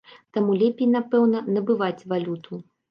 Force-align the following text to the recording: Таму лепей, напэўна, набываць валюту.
Таму 0.37 0.55
лепей, 0.61 0.89
напэўна, 0.97 1.45
набываць 1.59 1.95
валюту. 2.17 2.65